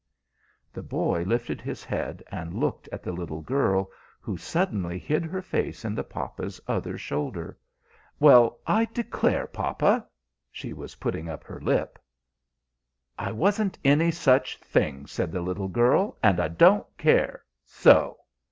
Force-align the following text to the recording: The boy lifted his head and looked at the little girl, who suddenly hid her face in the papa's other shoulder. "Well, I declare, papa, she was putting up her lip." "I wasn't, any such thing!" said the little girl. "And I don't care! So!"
The 0.73 0.81
boy 0.81 1.21
lifted 1.27 1.61
his 1.61 1.83
head 1.83 2.23
and 2.31 2.55
looked 2.55 2.89
at 2.91 3.03
the 3.03 3.11
little 3.11 3.41
girl, 3.41 3.91
who 4.19 4.35
suddenly 4.35 4.97
hid 4.97 5.23
her 5.25 5.43
face 5.43 5.85
in 5.85 5.93
the 5.93 6.03
papa's 6.03 6.59
other 6.67 6.97
shoulder. 6.97 7.55
"Well, 8.19 8.57
I 8.65 8.85
declare, 8.85 9.45
papa, 9.45 10.07
she 10.51 10.73
was 10.73 10.95
putting 10.95 11.29
up 11.29 11.43
her 11.43 11.59
lip." 11.61 11.99
"I 13.19 13.31
wasn't, 13.31 13.77
any 13.85 14.09
such 14.09 14.57
thing!" 14.57 15.05
said 15.05 15.31
the 15.31 15.41
little 15.41 15.67
girl. 15.69 16.17
"And 16.23 16.39
I 16.39 16.47
don't 16.47 16.87
care! 16.97 17.45
So!" 17.63 18.17